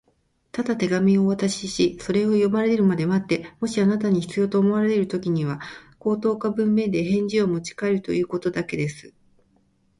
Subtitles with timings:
[0.51, 5.61] 「ただ手紙をお渡しし、それを読まれるまで待って、もしあなたに必要と思われるときには、
[5.99, 9.13] 口頭か文面で返事をもちかえるということだけです」